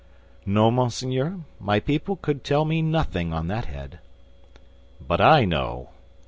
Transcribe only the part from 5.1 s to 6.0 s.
I know."